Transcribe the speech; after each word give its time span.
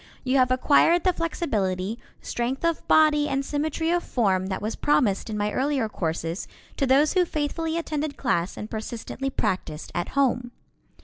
You 0.23 0.37
have 0.37 0.49
acquired 0.49 1.03
the 1.03 1.13
flexibility, 1.13 1.99
strength 2.23 2.65
of 2.65 2.87
body 2.87 3.29
and 3.29 3.45
symmetry 3.45 3.91
of 3.91 4.01
form 4.01 4.47
that 4.47 4.59
was 4.59 4.75
promised 4.75 5.29
in 5.29 5.37
my 5.37 5.51
earlier 5.51 5.87
courses 5.87 6.47
to 6.77 6.87
those 6.87 7.13
who 7.13 7.23
faithfully 7.23 7.77
attended 7.77 8.17
class 8.17 8.57
and 8.57 8.67
persistently 8.67 9.29
practiced 9.29 9.91
at 9.93 10.09
home. 10.17 10.53